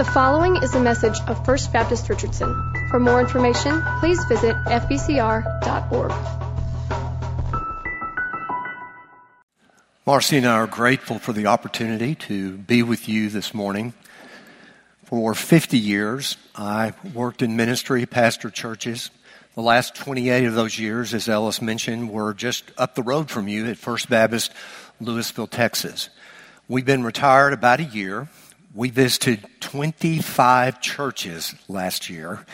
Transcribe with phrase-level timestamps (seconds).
[0.00, 2.72] The following is a message of First Baptist Richardson.
[2.88, 6.12] For more information, please visit fbcr.org.
[10.06, 13.92] Marcy and I are grateful for the opportunity to be with you this morning.
[15.04, 19.10] For 50 years, I worked in ministry, pastored churches.
[19.54, 23.48] The last 28 of those years, as Ellis mentioned, were just up the road from
[23.48, 24.50] you at First Baptist,
[24.98, 26.08] Lewisville, Texas.
[26.68, 28.30] We've been retired about a year.
[28.74, 32.44] We visited 25 churches last year.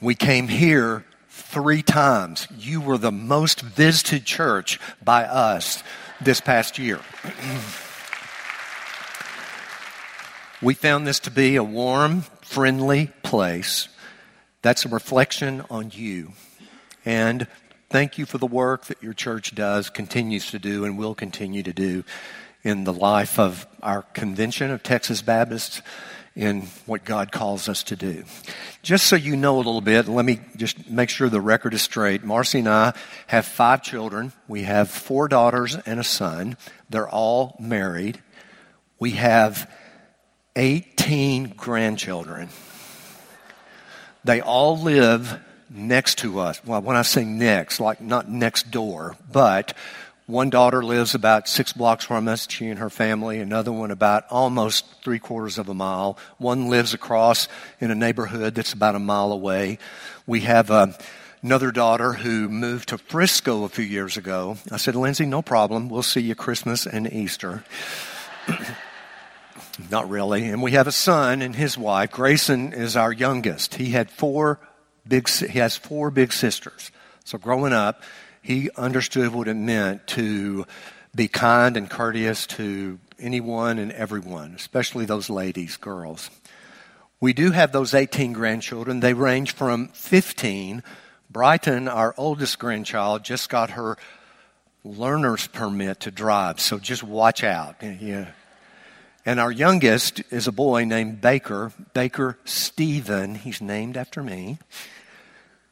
[0.00, 2.46] We came here three times.
[2.56, 5.82] You were the most visited church by us
[6.20, 7.00] this past year.
[10.62, 13.88] we found this to be a warm, friendly place
[14.62, 16.32] that's a reflection on you.
[17.04, 17.46] And
[17.88, 21.62] thank you for the work that your church does, continues to do, and will continue
[21.62, 22.04] to do
[22.62, 25.82] in the life of our convention of Texas Baptists
[26.36, 28.24] in what God calls us to do.
[28.82, 31.82] Just so you know a little bit, let me just make sure the record is
[31.82, 32.22] straight.
[32.22, 32.94] Marcy and I
[33.26, 34.32] have five children.
[34.46, 36.56] We have four daughters and a son.
[36.88, 38.22] They're all married.
[38.98, 39.70] We have
[40.56, 42.48] 18 grandchildren.
[44.24, 46.64] They all live next to us.
[46.64, 49.76] Well, when I say next, like not next door, but
[50.30, 53.40] one daughter lives about six blocks from us, she and her family.
[53.40, 56.16] Another one about almost three quarters of a mile.
[56.38, 57.48] One lives across
[57.80, 59.78] in a neighborhood that's about a mile away.
[60.26, 60.88] We have uh,
[61.42, 64.56] another daughter who moved to Frisco a few years ago.
[64.70, 65.88] I said, Lindsay, no problem.
[65.88, 67.64] We'll see you Christmas and Easter.
[69.90, 70.46] Not really.
[70.48, 72.10] And we have a son and his wife.
[72.12, 73.74] Grayson is our youngest.
[73.74, 74.60] He had four
[75.06, 76.90] big, he has four big sisters.
[77.24, 78.02] So growing up,
[78.42, 80.66] he understood what it meant to
[81.14, 86.30] be kind and courteous to anyone and everyone, especially those ladies, girls.
[87.20, 89.00] We do have those 18 grandchildren.
[89.00, 90.82] They range from 15.
[91.28, 93.96] Brighton, our oldest grandchild, just got her
[94.82, 97.76] learner's permit to drive, so just watch out.
[97.82, 98.28] Yeah.
[99.26, 103.34] And our youngest is a boy named Baker, Baker Stephen.
[103.34, 104.58] He's named after me.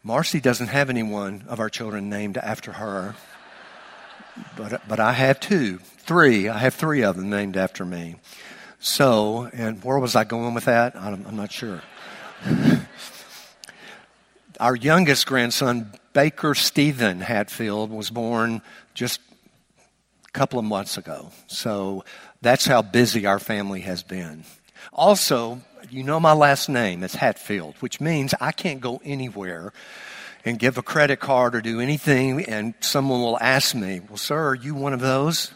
[0.08, 3.14] Marcy doesn't have anyone of our children named after her,
[4.56, 6.48] but, but I have two, three.
[6.48, 8.16] I have three of them named after me.
[8.80, 10.96] So, and where was I going with that?
[10.96, 11.82] I'm, I'm not sure.
[14.58, 18.62] our youngest grandson, Baker Stephen Hatfield, was born
[18.94, 19.20] just
[20.26, 21.32] a couple of months ago.
[21.48, 22.06] So
[22.40, 24.44] that's how busy our family has been.
[24.90, 27.02] Also, you know my last name.
[27.02, 29.72] It's Hatfield, which means I can't go anywhere
[30.44, 34.48] and give a credit card or do anything, and someone will ask me, Well, sir,
[34.48, 35.52] are you one of those?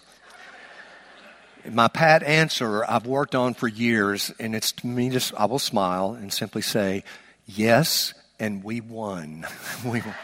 [1.70, 5.60] My pat answer I've worked on for years, and it's to me just, I will
[5.60, 7.04] smile and simply say,
[7.46, 9.46] Yes, and we won.
[9.84, 10.14] we won.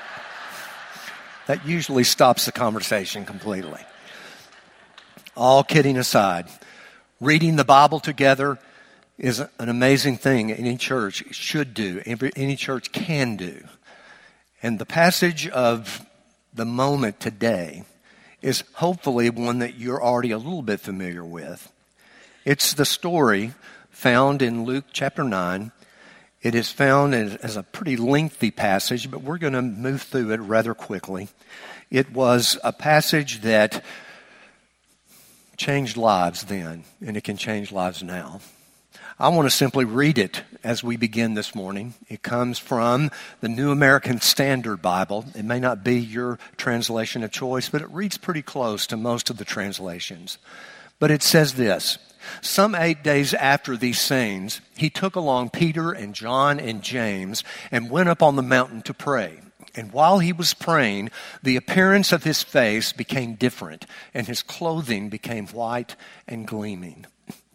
[1.47, 3.81] That usually stops the conversation completely.
[5.37, 6.47] All kidding aside,
[7.21, 8.59] reading the Bible together
[9.19, 13.65] is an amazing thing any church should do, any church can do.
[14.63, 16.07] And the passage of
[16.55, 17.85] the moment today
[18.41, 21.73] is hopefully one that you're already a little bit familiar with.
[22.45, 23.53] It's the story
[23.91, 25.73] found in Luke chapter 9.
[26.41, 30.39] It is found as a pretty lengthy passage, but we're going to move through it
[30.39, 31.29] rather quickly.
[31.91, 33.85] It was a passage that
[35.57, 38.41] changed lives then, and it can change lives now.
[39.21, 41.95] I want to simply read it as we begin this morning.
[42.09, 45.25] It comes from the New American Standard Bible.
[45.35, 49.29] It may not be your translation of choice, but it reads pretty close to most
[49.29, 50.39] of the translations.
[51.01, 51.99] But it says this
[52.43, 57.43] Some eight days after these sayings, he took along Peter and John and James
[57.73, 59.41] and went up on the mountain to pray.
[59.75, 61.11] And while he was praying,
[61.43, 63.85] the appearance of his face became different,
[64.15, 65.97] and his clothing became white
[66.29, 67.07] and gleaming.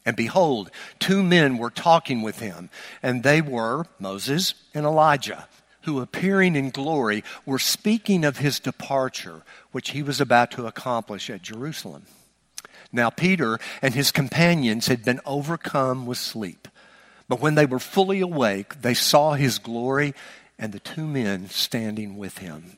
[0.05, 0.69] And behold,
[0.99, 2.69] two men were talking with him,
[3.01, 5.47] and they were Moses and Elijah,
[5.83, 11.29] who appearing in glory were speaking of his departure, which he was about to accomplish
[11.29, 12.03] at Jerusalem.
[12.91, 16.67] Now, Peter and his companions had been overcome with sleep.
[17.27, 20.13] But when they were fully awake, they saw his glory
[20.59, 22.77] and the two men standing with him.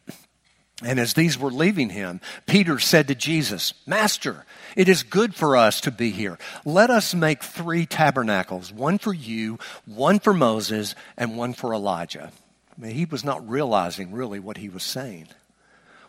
[0.83, 4.45] And as these were leaving him, Peter said to Jesus, Master,
[4.75, 6.37] it is good for us to be here.
[6.65, 12.31] Let us make three tabernacles one for you, one for Moses, and one for Elijah.
[12.77, 15.27] I mean, he was not realizing really what he was saying.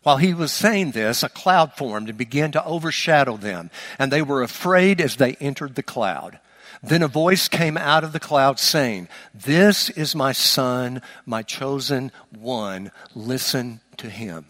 [0.03, 4.23] While he was saying this, a cloud formed and began to overshadow them, and they
[4.23, 6.41] were afraid as they entered the cloud.
[6.83, 12.13] Then a voice came out of the cloud saying, This is my son, my chosen
[12.31, 12.91] one.
[13.15, 14.47] Listen to him.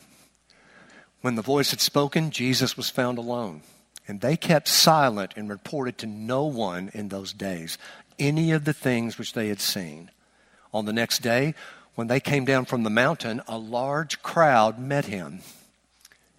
[1.26, 3.62] When the voice had spoken, Jesus was found alone.
[4.06, 7.78] And they kept silent and reported to no one in those days
[8.16, 10.12] any of the things which they had seen.
[10.72, 11.56] On the next day,
[11.96, 15.40] when they came down from the mountain, a large crowd met him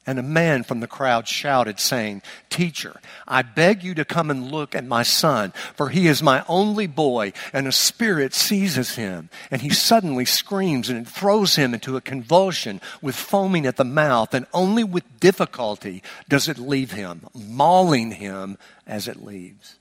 [0.07, 4.51] and a man from the crowd shouted, saying, Teacher, I beg you to come and
[4.51, 9.29] look at my son, for he is my only boy, and a spirit seizes him.
[9.51, 13.83] And he suddenly screams, and it throws him into a convulsion with foaming at the
[13.83, 18.57] mouth, and only with difficulty does it leave him, mauling him
[18.87, 19.75] as it leaves.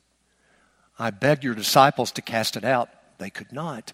[0.98, 2.88] I begged your disciples to cast it out.
[3.18, 3.92] They could not.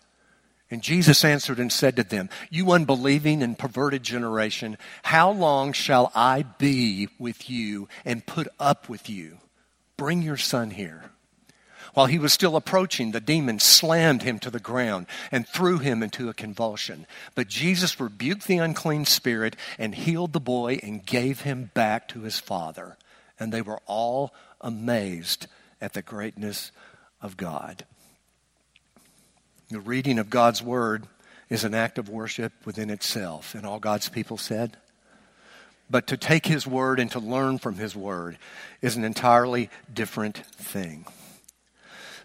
[0.72, 6.10] And Jesus answered and said to them, You unbelieving and perverted generation, how long shall
[6.14, 9.36] I be with you and put up with you?
[9.98, 11.10] Bring your son here.
[11.92, 16.02] While he was still approaching, the demon slammed him to the ground and threw him
[16.02, 17.06] into a convulsion.
[17.34, 22.22] But Jesus rebuked the unclean spirit and healed the boy and gave him back to
[22.22, 22.96] his father.
[23.38, 24.32] And they were all
[24.62, 25.48] amazed
[25.82, 26.72] at the greatness
[27.20, 27.84] of God.
[29.72, 31.06] The reading of God's Word
[31.48, 34.76] is an act of worship within itself, and all God's people said.
[35.88, 38.36] But to take His Word and to learn from His Word
[38.82, 41.06] is an entirely different thing.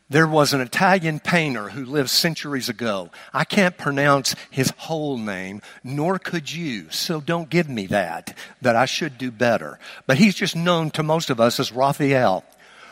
[0.09, 3.11] There was an Italian painter who lived centuries ago.
[3.33, 8.75] I can't pronounce his whole name, nor could you, so don't give me that, that
[8.75, 9.79] I should do better.
[10.05, 12.43] But he's just known to most of us as Raphael.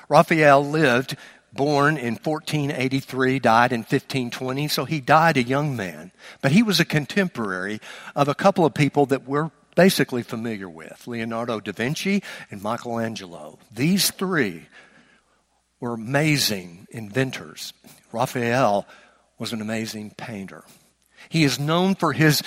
[0.08, 1.18] Raphael lived
[1.56, 6.12] born in 1483, died in 1520, so he died a young man.
[6.42, 7.80] But he was a contemporary
[8.16, 12.22] of a couple of people that we're basically familiar with Leonardo da Vinci
[12.52, 13.60] and Michelangelo.
[13.72, 14.68] These three
[15.80, 17.74] were amazing inventors.
[18.12, 18.88] Raphael
[19.38, 20.64] was an amazing painter.
[21.30, 22.42] He is known for his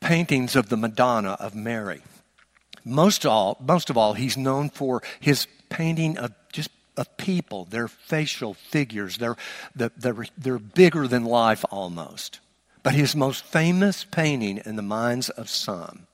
[0.00, 2.02] paintings of the Madonna of Mary.
[2.84, 7.88] Most, all, most of all, he's known for his painting of just of people, their
[7.88, 9.18] facial figures.
[9.18, 9.36] They're,
[9.74, 12.40] they're, they're bigger than life almost.
[12.82, 16.06] But his most famous painting in the minds of some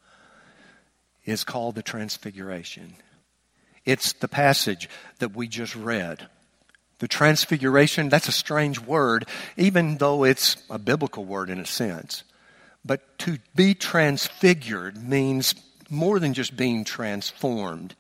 [1.24, 2.94] is called the Transfiguration.
[3.84, 4.88] It's the passage
[5.18, 6.28] that we just read.
[6.98, 9.26] The Transfiguration, that's a strange word,
[9.56, 12.22] even though it's a biblical word in a sense.
[12.84, 15.54] But to be transfigured means
[15.90, 17.94] more than just being transformed.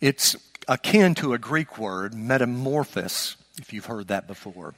[0.00, 0.36] It's
[0.68, 4.74] akin to a Greek word, metamorphosis, if you've heard that before.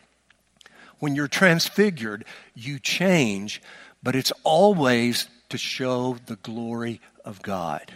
[0.98, 2.24] When you're transfigured,
[2.54, 3.60] you change,
[4.02, 7.92] but it's always to show the glory of God.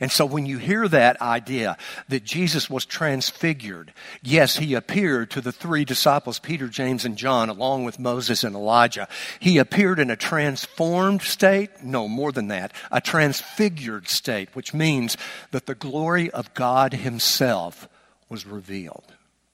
[0.00, 1.76] And so when you hear that idea
[2.08, 3.92] that Jesus was transfigured,
[4.22, 8.54] yes, he appeared to the three disciples, Peter, James, and John, along with Moses and
[8.54, 9.08] Elijah.
[9.40, 11.70] He appeared in a transformed state.
[11.82, 15.16] No, more than that, a transfigured state, which means
[15.50, 17.88] that the glory of God himself
[18.28, 19.04] was revealed.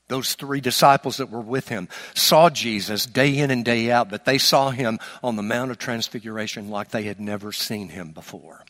[0.08, 4.24] Those three disciples that were with him saw Jesus day in and day out, but
[4.24, 8.64] they saw him on the Mount of Transfiguration like they had never seen him before.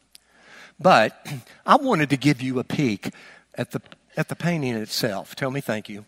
[0.80, 1.26] But
[1.66, 3.12] I wanted to give you a peek
[3.54, 3.82] at the,
[4.16, 5.36] at the painting itself.
[5.36, 6.06] Tell me thank you.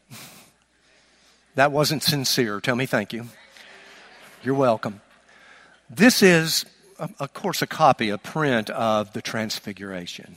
[1.54, 2.60] That wasn't sincere.
[2.60, 3.26] Tell me thank you.
[4.42, 5.02] You're welcome.
[5.90, 6.64] This is,
[6.98, 10.36] of course, a copy, a print of the Transfiguration.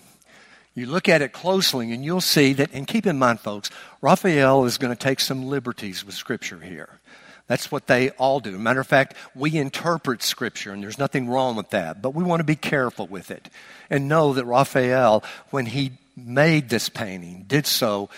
[0.75, 3.69] You look at it closely and you'll see that, and keep in mind, folks,
[4.01, 6.99] Raphael is going to take some liberties with Scripture here.
[7.47, 8.57] That's what they all do.
[8.57, 12.39] Matter of fact, we interpret Scripture, and there's nothing wrong with that, but we want
[12.39, 13.49] to be careful with it
[13.89, 18.09] and know that Raphael, when he made this painting, did so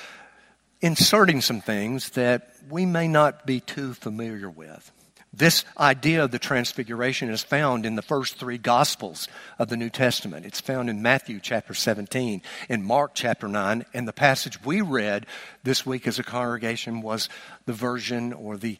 [0.81, 4.91] inserting some things that we may not be too familiar with.
[5.37, 9.27] This idea of the transfiguration is found in the first three gospels
[9.59, 10.47] of the New Testament.
[10.47, 15.27] It's found in Matthew chapter 17, in Mark chapter 9, and the passage we read
[15.63, 17.29] this week as a congregation was
[17.67, 18.79] the version or the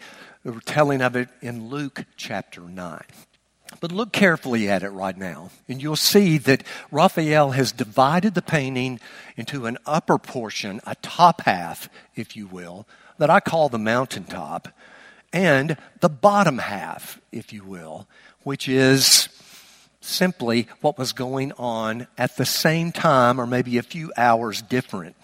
[0.66, 3.04] telling of it in Luke chapter 9.
[3.80, 8.42] But look carefully at it right now, and you'll see that Raphael has divided the
[8.42, 9.00] painting
[9.36, 12.88] into an upper portion, a top half, if you will,
[13.20, 14.70] that I call the mountaintop,
[15.34, 18.08] and the bottom half, if you will,
[18.44, 19.30] which is
[20.02, 25.16] simply what was going on at the same time, or maybe a few hours different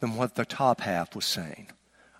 [0.00, 1.68] than what the top half was saying.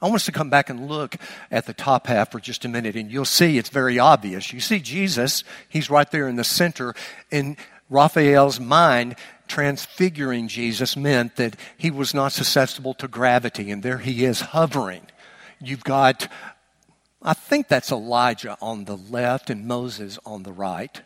[0.01, 1.17] I want us to come back and look
[1.51, 4.53] at the top half for just a minute, and you'll see it's very obvious.
[4.53, 6.95] You see Jesus, he's right there in the center.
[7.31, 7.57] In
[7.89, 9.17] Raphael's mind,
[9.49, 15.07] transfiguring Jesus meant that he was not susceptible to gravity, and there he is hovering.
[15.61, 16.29] you've got,
[17.27, 21.03] I think that's Elijah on the left and Moses on the right.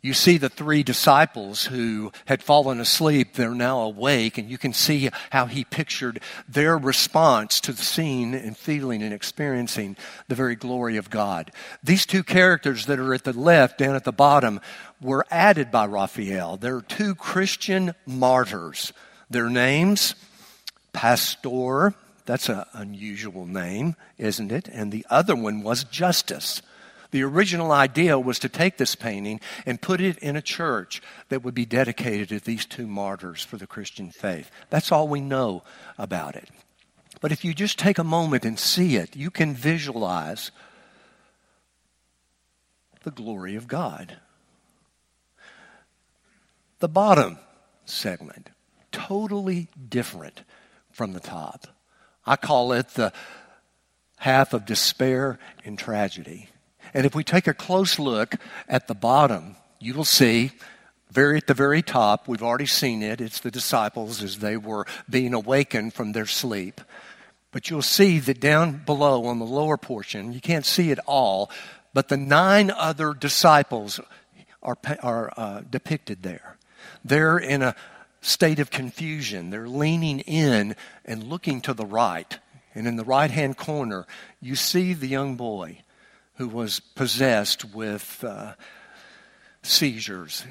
[0.00, 4.72] You see the three disciples who had fallen asleep, they're now awake, and you can
[4.72, 9.96] see how he pictured their response to the scene and feeling and experiencing
[10.28, 11.50] the very glory of God.
[11.82, 14.60] These two characters that are at the left, down at the bottom,
[15.00, 16.56] were added by Raphael.
[16.56, 18.92] They're two Christian martyrs.
[19.28, 20.14] Their names,
[20.92, 21.92] Pastor,
[22.28, 24.68] that's an unusual name, isn't it?
[24.68, 26.60] And the other one was Justus.
[27.10, 31.42] The original idea was to take this painting and put it in a church that
[31.42, 34.50] would be dedicated to these two martyrs for the Christian faith.
[34.68, 35.62] That's all we know
[35.96, 36.50] about it.
[37.22, 40.50] But if you just take a moment and see it, you can visualize
[43.04, 44.18] the glory of God.
[46.80, 47.38] The bottom
[47.86, 48.50] segment,
[48.92, 50.42] totally different
[50.92, 51.68] from the top.
[52.28, 53.12] I call it the
[54.18, 56.50] half of despair and tragedy.
[56.92, 58.34] And if we take a close look
[58.68, 60.52] at the bottom, you will see
[61.10, 64.86] very at the very top, we've already seen it, it's the disciples as they were
[65.08, 66.82] being awakened from their sleep.
[67.50, 71.50] But you'll see that down below on the lower portion, you can't see it all,
[71.94, 74.00] but the nine other disciples
[74.62, 76.58] are, are uh, depicted there.
[77.02, 77.74] They're in a
[78.20, 79.50] state of confusion.
[79.50, 82.38] They're leaning in and looking to the right.
[82.74, 84.06] And in the right hand corner,
[84.40, 85.82] you see the young boy
[86.36, 88.54] who was possessed with uh,
[89.62, 90.44] seizures.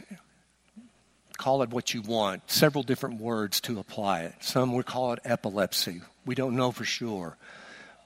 [1.37, 4.35] Call it what you want, several different words to apply it.
[4.41, 6.01] Some would call it epilepsy.
[6.25, 7.37] We don't know for sure.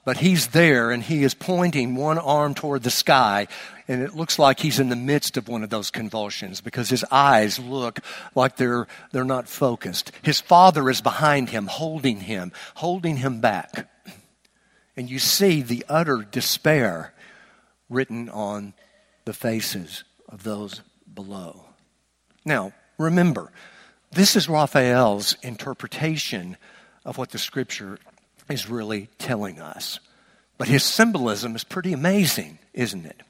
[0.04, 3.46] But he's there and he is pointing one arm toward the sky,
[3.86, 7.04] and it looks like he's in the midst of one of those convulsions because his
[7.10, 8.00] eyes look
[8.34, 10.10] like they're, they're not focused.
[10.22, 13.88] His father is behind him, holding him, holding him back.
[14.96, 17.14] And you see the utter despair
[17.88, 18.74] written on
[19.24, 20.80] the faces of those
[21.12, 21.64] below.
[22.44, 23.52] Now, remember,
[24.10, 26.56] this is Raphael's interpretation
[27.04, 27.98] of what the scripture
[28.52, 29.98] is really telling us.
[30.58, 33.20] But his symbolism is pretty amazing, isn't it?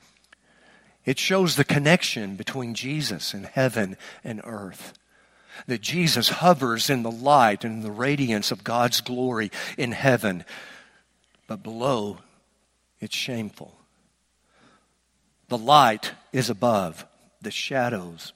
[1.05, 4.93] It shows the connection between Jesus and heaven and earth.
[5.67, 10.45] That Jesus hovers in the light and the radiance of God's glory in heaven,
[11.47, 12.19] but below
[13.00, 13.76] it's shameful.
[15.49, 17.05] The light is above,
[17.43, 18.33] the shadows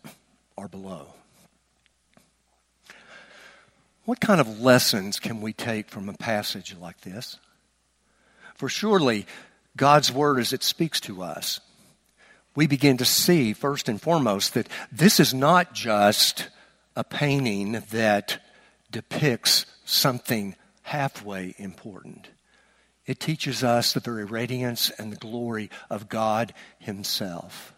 [0.58, 1.14] are below.
[4.06, 7.38] What kind of lessons can we take from a passage like this?
[8.54, 9.26] For surely
[9.76, 11.58] God's word as it speaks to us,
[12.54, 16.48] we begin to see, first and foremost, that this is not just
[16.94, 18.40] a painting that
[18.92, 22.28] depicts something halfway important.
[23.06, 27.74] It teaches us the very radiance and the glory of God Himself.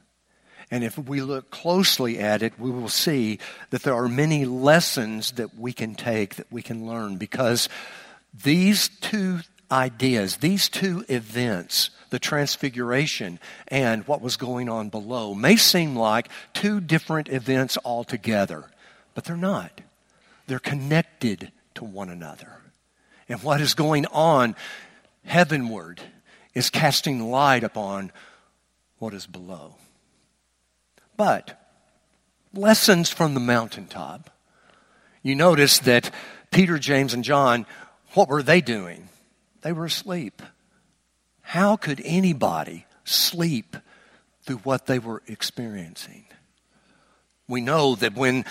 [0.71, 3.39] And if we look closely at it, we will see
[3.71, 7.69] that there are many lessons that we can take, that we can learn, because
[8.45, 15.57] these two ideas, these two events, the transfiguration and what was going on below, may
[15.57, 18.65] seem like two different events altogether,
[19.15, 19.81] but they're not.
[20.47, 22.53] They're connected to one another.
[23.29, 24.57] And what is going on
[25.25, 26.01] heavenward
[26.55, 28.11] is casting light upon
[28.99, 29.77] what is below.
[31.19, 31.61] But
[32.55, 34.31] lessons from the mountaintop.
[35.23, 36.11] You notice that
[36.51, 37.67] Peter, James, and John,
[38.15, 39.09] what were they doing?
[39.61, 40.41] They were asleep.
[41.43, 43.77] How could anybody sleep
[44.43, 46.25] through what they were experiencing?
[47.49, 48.45] We know that when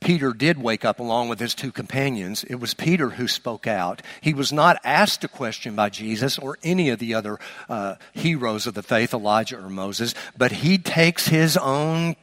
[0.00, 2.44] Peter did wake up along with his two companions.
[2.44, 4.00] It was Peter who spoke out.
[4.20, 7.38] He was not asked a question by Jesus or any of the other
[7.68, 12.14] uh, heroes of the faith, Elijah or Moses, but he takes his own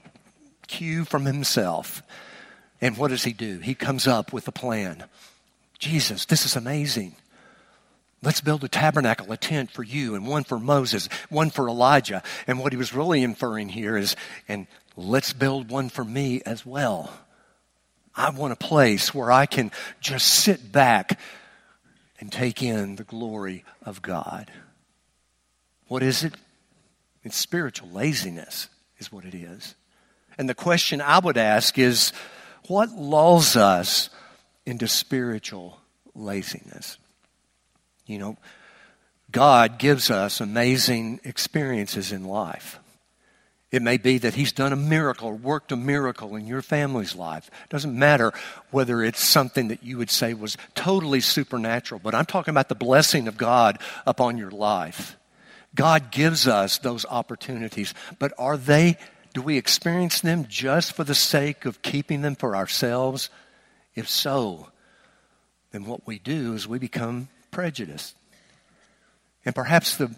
[0.67, 2.01] cue from himself.
[2.82, 3.60] And what does he do?
[3.60, 5.03] He comes up with a plan.
[5.77, 7.15] Jesus, this is amazing.
[8.22, 12.24] Let's build a tabernacle, a tent for you, and one for Moses, one for Elijah.
[12.48, 14.15] And what he was really inferring here is,
[14.48, 14.65] and
[14.96, 17.12] let's build one for me as well.
[18.16, 21.20] I want a place where I can just sit back
[22.20, 24.50] and take in the glory of God.
[25.88, 26.34] What is it?
[27.24, 28.70] It's spiritual laziness,
[29.00, 29.76] is what it is.
[30.38, 32.14] And the question I would ask is
[32.68, 34.10] what lulls us
[34.66, 35.80] into spiritual
[36.14, 36.98] laziness?
[38.06, 38.38] You know,
[39.32, 42.80] God gives us amazing experiences in life.
[43.75, 47.13] It may be that He's done a miracle or worked a miracle in your family's
[47.13, 47.50] life.
[47.65, 48.32] It doesn't matter
[48.72, 52.75] whether it's something that you would say was totally supernatural, but I'm talking about the
[52.75, 55.17] blessing of God upon your life.
[55.75, 58.96] God gives us those opportunities, but are they,
[59.34, 63.29] do we experience them just for the sake of keeping them for ourselves?
[63.94, 64.70] If so,
[65.72, 68.15] then what we do is we become prejudiced.
[69.44, 70.15] And perhaps the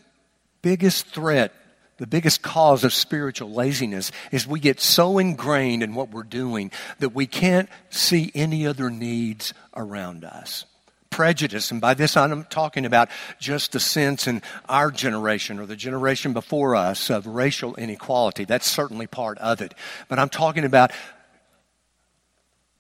[0.61, 1.55] biggest threat,
[1.97, 6.71] the biggest cause of spiritual laziness is we get so ingrained in what we're doing
[6.99, 10.65] that we can't see any other needs around us.
[11.09, 15.75] Prejudice, and by this I'm talking about just the sense in our generation or the
[15.75, 18.45] generation before us of racial inequality.
[18.45, 19.73] That's certainly part of it.
[20.09, 20.91] But I'm talking about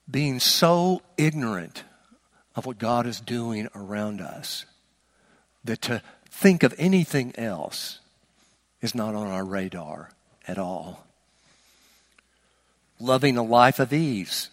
[0.09, 1.83] being so ignorant
[2.55, 4.65] of what God is doing around us
[5.63, 7.99] that to think of anything else
[8.81, 10.11] is not on our radar
[10.47, 11.05] at all.
[12.99, 14.49] Loving a life of ease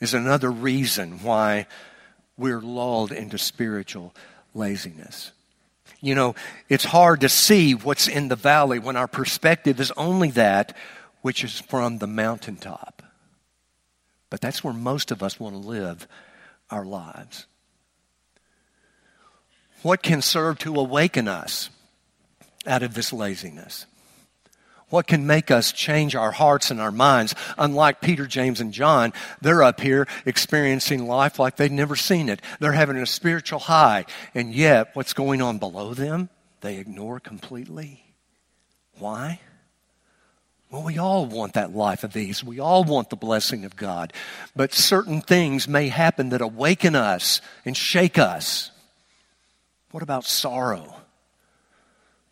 [0.00, 1.66] is another reason why
[2.36, 4.14] we're lulled into spiritual
[4.54, 5.32] laziness.
[6.00, 6.34] You know,
[6.68, 10.76] it's hard to see what's in the valley when our perspective is only that
[11.20, 13.02] which is from the mountaintop.
[14.28, 16.08] But that's where most of us want to live
[16.70, 17.46] our lives.
[19.82, 21.70] What can serve to awaken us
[22.66, 23.86] out of this laziness?
[24.92, 27.34] What can make us change our hearts and our minds?
[27.56, 32.42] Unlike Peter, James, and John, they're up here experiencing life like they've never seen it.
[32.60, 34.04] They're having a spiritual high,
[34.34, 36.28] and yet what's going on below them,
[36.60, 38.04] they ignore completely.
[38.98, 39.40] Why?
[40.70, 42.44] Well, we all want that life of ease.
[42.44, 44.12] We all want the blessing of God.
[44.54, 48.70] But certain things may happen that awaken us and shake us.
[49.90, 50.96] What about sorrow?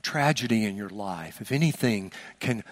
[0.03, 1.41] Tragedy in your life.
[1.41, 2.65] If anything can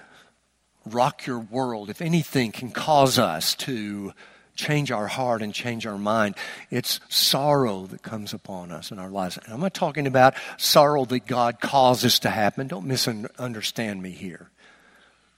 [0.87, 4.13] rock your world, if anything can cause us to
[4.55, 6.35] change our heart and change our mind,
[6.71, 9.39] it's sorrow that comes upon us in our lives.
[9.39, 12.67] And I'm not talking about sorrow that God causes to happen.
[12.67, 14.51] Don't misunderstand me here.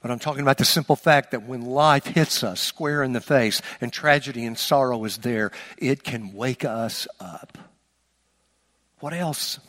[0.00, 3.20] But I'm talking about the simple fact that when life hits us square in the
[3.20, 7.58] face and tragedy and sorrow is there, it can wake us up.
[9.00, 9.60] What else?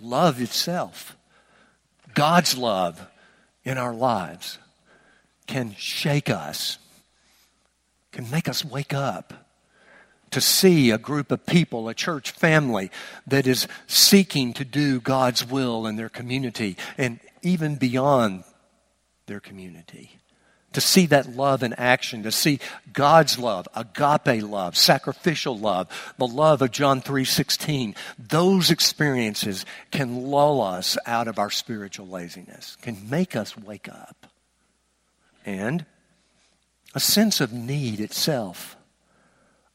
[0.00, 1.15] Love itself.
[2.16, 3.06] God's love
[3.62, 4.58] in our lives
[5.46, 6.78] can shake us,
[8.10, 9.34] can make us wake up
[10.30, 12.90] to see a group of people, a church family
[13.26, 18.44] that is seeking to do God's will in their community and even beyond
[19.26, 20.18] their community
[20.76, 22.60] to see that love in action, to see
[22.92, 27.94] God's love, agape love, sacrificial love, the love of John 3:16.
[28.18, 34.26] Those experiences can lull us out of our spiritual laziness, can make us wake up.
[35.46, 35.86] And
[36.94, 38.76] a sense of need itself,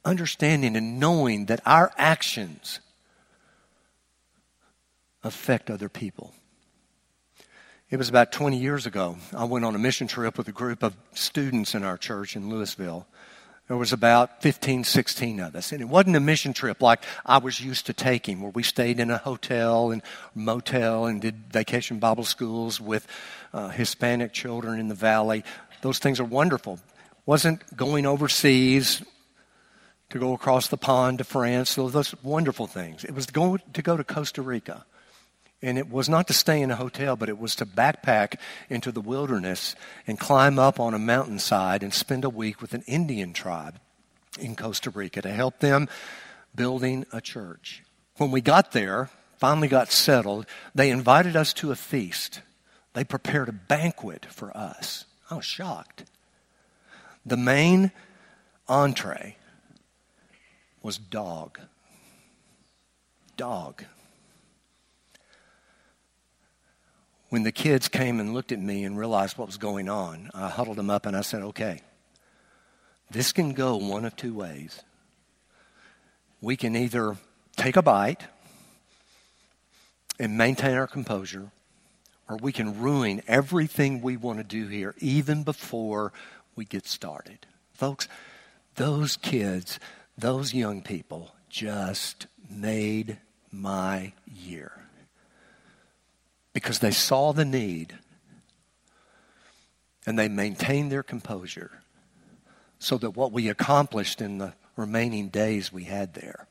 [0.06, 2.80] understanding and knowing that our actions
[5.24, 6.36] affect other people.
[7.92, 9.18] It was about 20 years ago.
[9.36, 12.44] I went on a mission trip with a group of students in our church in
[12.44, 13.04] Lewisville.
[13.68, 15.74] There was about 15, 16 of us.
[15.74, 19.02] And it wasn't a mission trip like I was used to taking, where we stayed
[19.02, 20.02] in a hotel and
[20.34, 23.06] motel and did vacation Bible schools with
[23.54, 25.44] uh, Hispanic children in the valley.
[25.82, 26.80] Those things are wonderful.
[27.26, 29.04] Wasn't going overseas
[30.12, 31.76] to go across the pond to France.
[31.76, 33.04] Those wonderful things.
[33.04, 34.86] It was going to, go to Costa Rica
[35.62, 38.36] and it was not to stay in a hotel, but it was to backpack
[38.70, 39.76] into the wilderness
[40.08, 43.80] and climb up on a mountainside and spend a week with an Indian tribe
[44.40, 45.88] in Costa Rica to help them
[46.56, 47.84] building a church.
[48.18, 52.42] When we got there, finally got settled, they invited us to a feast.
[52.94, 55.06] They prepared a banquet for us.
[55.30, 56.06] I was shocked.
[57.26, 57.92] The main
[58.68, 59.38] entree
[60.82, 61.60] was dog.
[63.38, 63.86] Dog.
[67.32, 70.50] When the kids came and looked at me and realized what was going on, I
[70.50, 71.80] huddled them up and I said, okay,
[73.10, 74.82] this can go one of two ways.
[76.42, 77.16] We can either
[77.56, 78.24] take a bite
[80.20, 81.52] and maintain our composure,
[82.30, 86.12] or we can ruin everything we want to do here even before
[86.58, 87.48] we get started.
[87.74, 88.10] Folks,
[88.76, 89.80] those kids,
[90.18, 93.20] those young people just made
[93.54, 94.82] my year
[96.54, 97.98] because they saw the need
[100.06, 101.72] and they maintained their composure
[102.80, 106.48] so that what we accomplished in the remaining days we had there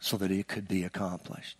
[0.00, 1.58] so that it could be accomplished.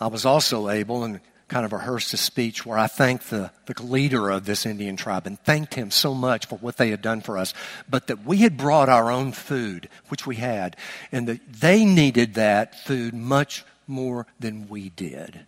[0.00, 3.82] I was also able, and kind of rehearsed a speech where I thanked the, the
[3.82, 7.22] leader of this Indian tribe and thanked him so much for what they had done
[7.22, 7.54] for us,
[7.88, 10.76] but that we had brought our own food, which we had,
[11.10, 15.46] and that they needed that food much more than we did.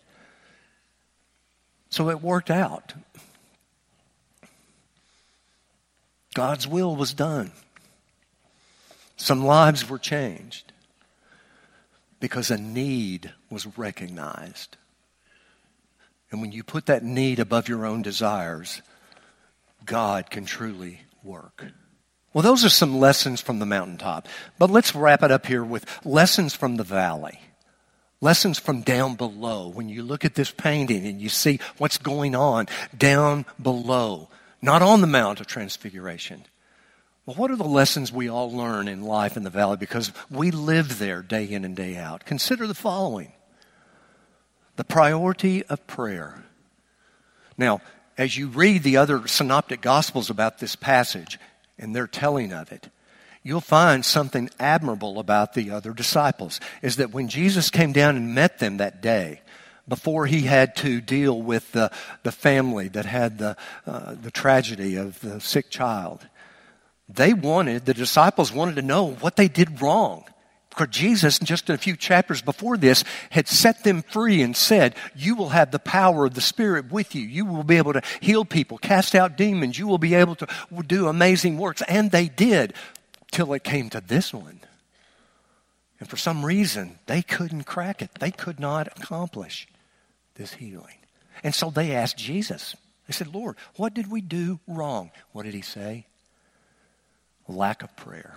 [1.91, 2.93] So it worked out.
[6.33, 7.51] God's will was done.
[9.17, 10.71] Some lives were changed
[12.19, 14.77] because a need was recognized.
[16.31, 18.81] And when you put that need above your own desires,
[19.85, 21.65] God can truly work.
[22.33, 24.29] Well, those are some lessons from the mountaintop.
[24.57, 27.41] But let's wrap it up here with lessons from the valley.
[28.21, 29.67] Lessons from down below.
[29.67, 34.29] When you look at this painting and you see what's going on down below,
[34.61, 36.45] not on the Mount of Transfiguration.
[37.25, 40.51] Well, what are the lessons we all learn in life in the valley because we
[40.51, 42.25] live there day in and day out?
[42.25, 43.33] Consider the following
[44.77, 46.43] the priority of prayer.
[47.57, 47.81] Now,
[48.17, 51.39] as you read the other synoptic gospels about this passage
[51.77, 52.89] and their telling of it,
[53.43, 58.35] you'll find something admirable about the other disciples is that when Jesus came down and
[58.35, 59.41] met them that day,
[59.87, 61.91] before he had to deal with the,
[62.23, 66.27] the family that had the, uh, the tragedy of the sick child,
[67.09, 70.23] they wanted, the disciples wanted to know what they did wrong.
[70.69, 75.35] Because Jesus, just a few chapters before this, had set them free and said, You
[75.35, 77.23] will have the power of the Spirit with you.
[77.23, 79.77] You will be able to heal people, cast out demons.
[79.77, 80.47] You will be able to
[80.87, 81.81] do amazing works.
[81.89, 82.73] And they did
[83.31, 84.59] till it came to this one.
[85.99, 88.11] And for some reason, they couldn't crack it.
[88.19, 89.67] They could not accomplish
[90.35, 90.97] this healing.
[91.43, 92.75] And so they asked Jesus.
[93.07, 95.11] They said, Lord, what did we do wrong?
[95.31, 96.05] What did he say?
[97.47, 98.35] Lack of prayer.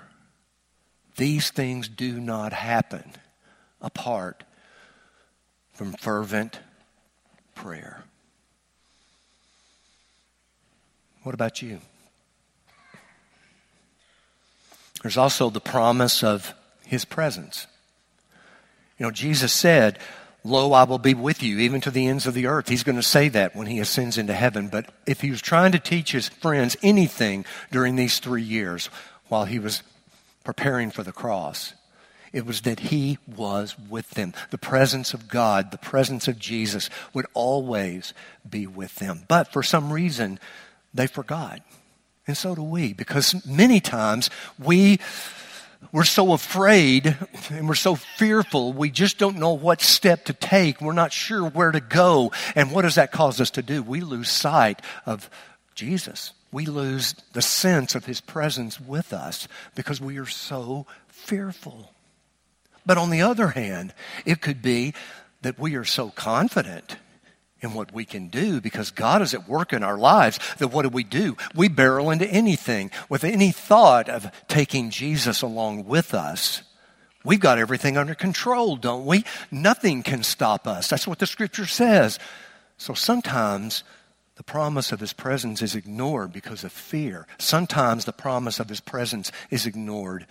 [1.16, 3.12] These things do not happen
[3.80, 4.44] apart
[5.72, 6.58] from fervent
[7.54, 8.04] prayer.
[11.22, 11.80] What about you?
[15.04, 16.54] There's also the promise of
[16.86, 17.66] his presence.
[18.98, 19.98] You know, Jesus said,
[20.44, 22.70] Lo, I will be with you even to the ends of the earth.
[22.70, 24.68] He's going to say that when he ascends into heaven.
[24.68, 28.88] But if he was trying to teach his friends anything during these three years
[29.28, 29.82] while he was
[30.42, 31.74] preparing for the cross.
[32.32, 34.32] It was that he was with them.
[34.48, 38.14] The presence of God, the presence of Jesus would always
[38.48, 39.24] be with them.
[39.28, 40.38] But for some reason,
[40.94, 41.60] they forgot.
[42.26, 44.98] And so do we, because many times we
[45.92, 47.16] we're so afraid
[47.50, 50.80] and we're so fearful, we just don't know what step to take.
[50.80, 52.32] We're not sure where to go.
[52.54, 53.82] And what does that cause us to do?
[53.82, 55.28] We lose sight of
[55.74, 61.92] Jesus we lose the sense of his presence with us because we are so fearful.
[62.86, 63.92] But on the other hand,
[64.24, 64.94] it could be
[65.42, 66.96] that we are so confident
[67.64, 70.82] in what we can do because God is at work in our lives that what
[70.82, 71.36] do we do?
[71.54, 76.62] We barrel into anything with any thought of taking Jesus along with us.
[77.24, 79.24] We've got everything under control, don't we?
[79.50, 80.88] Nothing can stop us.
[80.88, 82.18] That's what the scripture says.
[82.76, 83.82] So sometimes
[84.36, 87.26] the promise of his presence is ignored because of fear.
[87.38, 90.26] Sometimes the promise of his presence is ignored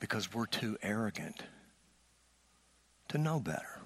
[0.00, 1.42] because we're too arrogant
[3.08, 3.80] to know better.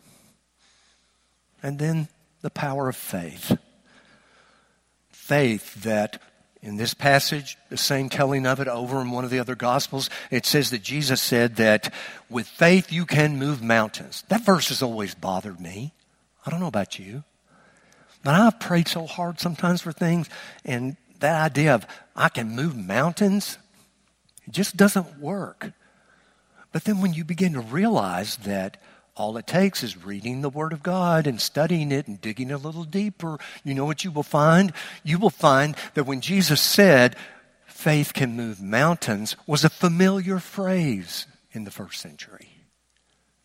[1.62, 2.08] And then
[2.42, 3.56] the power of faith.
[5.10, 6.20] Faith that,
[6.62, 10.10] in this passage, the same telling of it over in one of the other Gospels,
[10.30, 11.92] it says that Jesus said that
[12.28, 14.24] with faith you can move mountains.
[14.28, 15.92] That verse has always bothered me.
[16.44, 17.24] I don't know about you.
[18.22, 20.28] But I've prayed so hard sometimes for things,
[20.64, 23.56] and that idea of I can move mountains,
[24.46, 25.72] it just doesn't work.
[26.72, 28.76] But then when you begin to realize that
[29.20, 32.56] all it takes is reading the Word of God and studying it and digging a
[32.56, 34.72] little deeper, you know what you will find?
[35.04, 37.14] You will find that when Jesus said,
[37.66, 42.48] faith can move mountains, was a familiar phrase in the first century.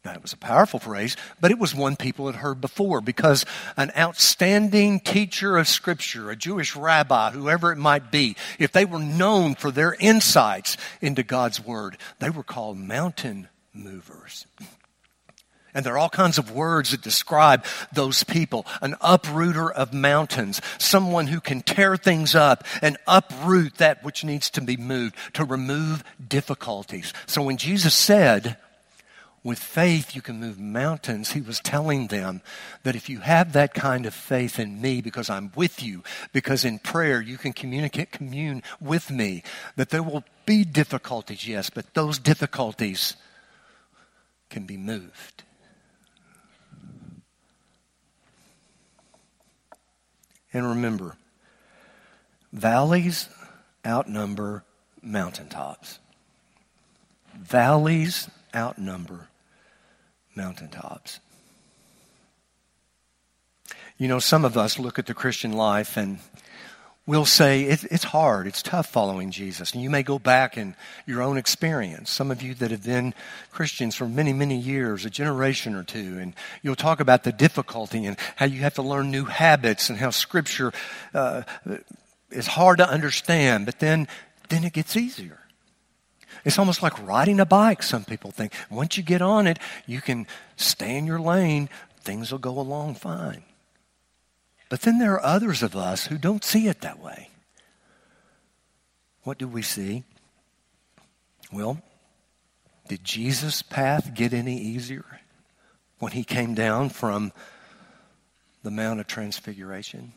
[0.05, 3.43] Now, it was a powerful phrase, but it was one people had heard before because
[3.75, 8.99] an outstanding teacher of Scripture, a Jewish rabbi, whoever it might be, if they were
[8.99, 14.45] known for their insights into God's Word, they were called mountain movers.
[15.75, 18.65] And there are all kinds of words that describe those people.
[18.81, 24.49] An uprooter of mountains, someone who can tear things up and uproot that which needs
[24.51, 27.13] to be moved, to remove difficulties.
[27.27, 28.57] So when Jesus said,
[29.43, 31.33] with faith, you can move mountains.
[31.33, 32.41] He was telling them
[32.81, 36.01] that if you have that kind of faith in me, because I'm with you,
[36.33, 39.43] because in prayer you can communicate, commune with me,
[39.75, 43.15] that there will be difficulties, yes, but those difficulties
[44.49, 45.43] can be moved.
[50.55, 51.17] And remember,
[52.53, 53.27] valleys
[53.85, 54.63] outnumber
[55.01, 55.99] mountaintops.
[57.37, 59.27] Valleys outnumber
[60.33, 61.19] mountaintops.
[63.97, 66.19] You know, some of us look at the Christian life and
[67.05, 69.73] we'll say it, it's hard, it's tough following Jesus.
[69.73, 72.09] And you may go back in your own experience.
[72.09, 73.13] Some of you that have been
[73.51, 78.05] Christians for many, many years, a generation or two, and you'll talk about the difficulty
[78.05, 80.73] and how you have to learn new habits and how Scripture
[81.13, 81.43] uh,
[82.31, 83.65] is hard to understand.
[83.65, 84.07] But then,
[84.49, 85.39] then it gets easier.
[86.43, 88.53] It's almost like riding a bike, some people think.
[88.69, 91.69] Once you get on it, you can stay in your lane,
[92.01, 93.43] things will go along fine.
[94.69, 97.29] But then there are others of us who don't see it that way.
[99.23, 100.03] What do we see?
[101.51, 101.81] Well,
[102.87, 105.05] did Jesus' path get any easier
[105.99, 107.31] when he came down from
[108.63, 110.13] the Mount of Transfiguration?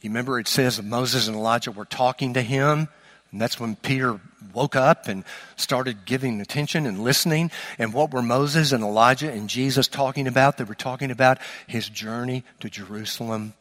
[0.00, 2.88] You remember it says Moses and Elijah were talking to him,
[3.30, 4.20] and that's when Peter
[4.52, 5.24] woke up and
[5.56, 7.50] started giving attention and listening.
[7.78, 10.58] And what were Moses and Elijah and Jesus talking about?
[10.58, 13.54] They were talking about his journey to Jerusalem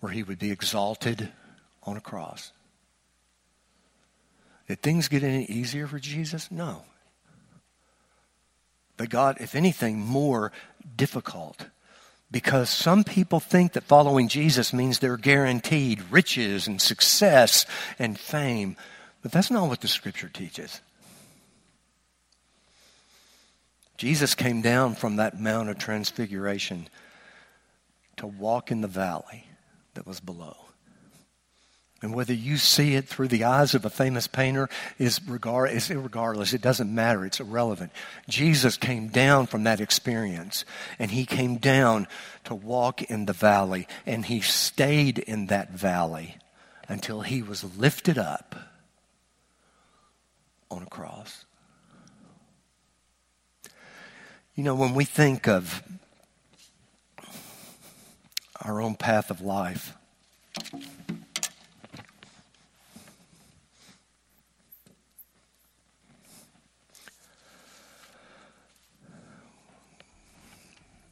[0.00, 1.30] where he would be exalted
[1.82, 2.52] on a cross.
[4.68, 6.50] Did things get any easier for Jesus?
[6.50, 6.84] No.
[8.96, 10.52] But God, if anything, more
[10.96, 11.66] difficult.
[12.30, 17.66] Because some people think that following Jesus means they're guaranteed riches and success
[17.98, 18.76] and fame.
[19.22, 20.80] But that's not what the scripture teaches.
[23.96, 26.88] Jesus came down from that Mount of Transfiguration
[28.16, 29.44] to walk in the valley
[29.94, 30.56] that was below.
[32.02, 35.90] And whether you see it through the eyes of a famous painter is, regard, is
[35.90, 36.54] regardless.
[36.54, 37.26] It doesn't matter.
[37.26, 37.92] It's irrelevant.
[38.26, 40.64] Jesus came down from that experience,
[40.98, 42.08] and he came down
[42.44, 46.36] to walk in the valley, and he stayed in that valley
[46.88, 48.56] until he was lifted up
[50.70, 51.44] on a cross.
[54.54, 55.82] You know, when we think of
[58.62, 59.94] our own path of life.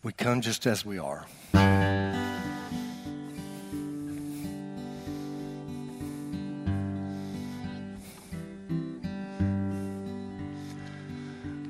[0.02, 1.26] We come just as we are.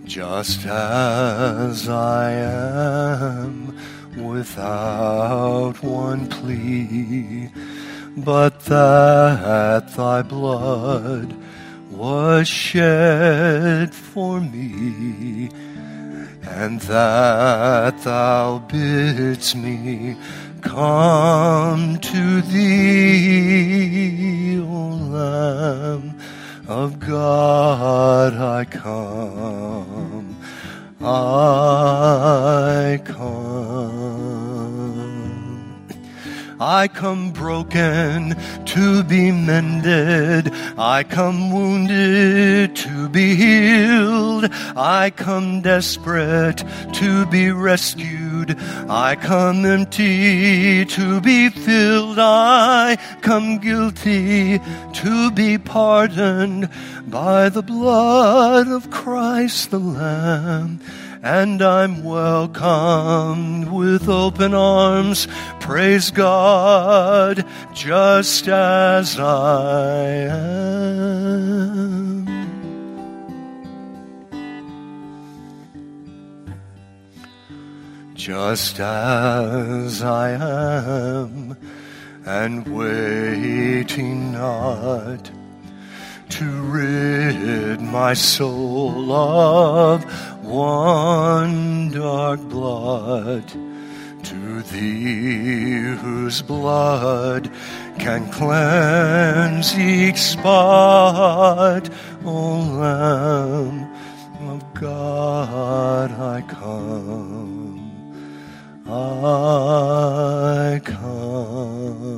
[0.04, 3.76] Just as I am
[4.26, 7.50] without one plea,
[8.16, 11.35] but that thy blood
[11.90, 15.50] was shed for me,
[16.42, 20.16] and that thou bidst me
[20.61, 26.18] come to thee, O Lamb
[26.66, 30.37] of God, I come.
[31.00, 33.17] I come.
[36.70, 40.52] I come broken to be mended.
[40.76, 44.50] I come wounded to be healed.
[44.76, 48.54] I come desperate to be rescued.
[48.87, 52.18] I come empty to be filled.
[52.18, 54.59] I come guilty
[54.92, 56.68] to be pardoned
[57.07, 60.81] by the blood of Christ the Lamb.
[61.22, 65.26] And I'm welcomed with open arms.
[65.59, 70.78] Praise God, just as I am.
[78.14, 81.57] Just as I am,
[82.24, 85.31] and waiting not
[86.28, 90.04] to rid my soul of
[90.48, 93.46] one dark blood.
[94.24, 97.50] To thee whose blood
[97.98, 101.88] can cleanse each spot,
[102.24, 103.88] O Lamb
[104.48, 107.92] of God, I come.
[108.87, 112.08] I come.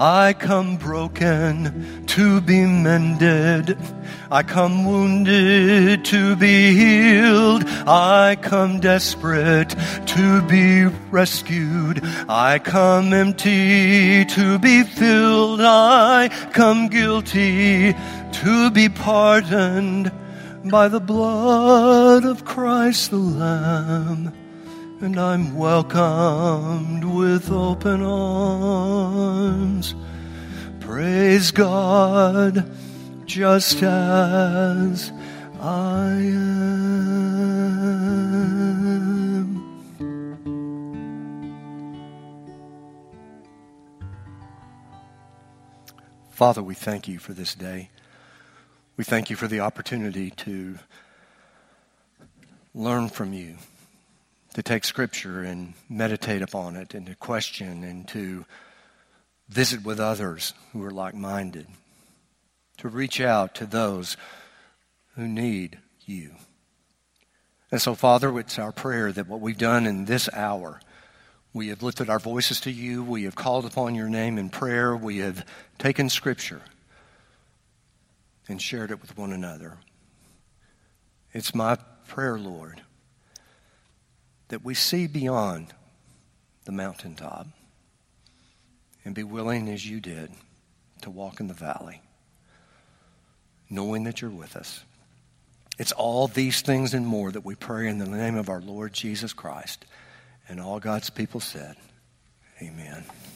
[0.00, 3.76] I come broken to be mended.
[4.30, 7.64] I come wounded to be healed.
[7.66, 9.74] I come desperate
[10.06, 12.00] to be rescued.
[12.28, 15.62] I come empty to be filled.
[15.62, 17.92] I come guilty
[18.44, 20.12] to be pardoned
[20.66, 24.32] by the blood of Christ the Lamb.
[25.00, 29.94] And I'm welcomed with open arms.
[30.80, 32.70] Praise God,
[33.24, 35.12] just as
[35.60, 36.88] I am.
[46.30, 47.90] Father, we thank you for this day.
[48.96, 50.78] We thank you for the opportunity to
[52.74, 53.56] learn from you,
[54.54, 58.44] to take Scripture and meditate upon it, and to question and to
[59.48, 61.66] visit with others who are like minded,
[62.78, 64.16] to reach out to those
[65.14, 66.32] who need you.
[67.70, 70.80] And so, Father, it's our prayer that what we've done in this hour,
[71.52, 74.96] we have lifted our voices to you, we have called upon your name in prayer,
[74.96, 75.44] we have
[75.78, 76.62] taken Scripture
[78.48, 79.76] and shared it with one another.
[81.32, 82.80] It's my prayer, Lord,
[84.48, 85.74] that we see beyond
[86.64, 87.46] the mountaintop
[89.04, 90.30] and be willing, as you did,
[91.02, 92.02] to walk in the valley,
[93.70, 94.84] knowing that you're with us.
[95.78, 98.92] It's all these things and more that we pray in the name of our Lord
[98.92, 99.84] Jesus Christ.
[100.48, 101.76] And all God's people said,
[102.60, 103.04] Amen.